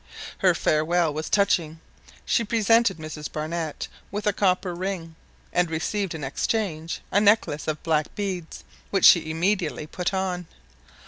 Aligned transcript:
Her 0.39 0.55
farewell 0.55 1.13
was 1.13 1.29
touching. 1.29 1.79
She 2.25 2.43
presented 2.43 2.97
Mrs 2.97 3.31
Barnett 3.31 3.87
with 4.09 4.25
a 4.25 4.33
copper 4.33 4.73
ring, 4.73 5.15
and 5.53 5.69
received 5.69 6.15
in 6.15 6.23
exchange 6.23 7.01
a 7.11 7.21
necklace 7.21 7.67
of 7.67 7.83
black 7.83 8.15
beads, 8.15 8.63
which 8.89 9.05
she 9.05 9.29
immediately 9.29 9.85
put 9.85 10.11
on. 10.11 10.47